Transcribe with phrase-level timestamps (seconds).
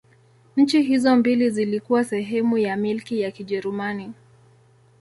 [0.57, 4.13] Nchi hizo mbili zilikuwa sehemu ya Milki ya Kijerumani.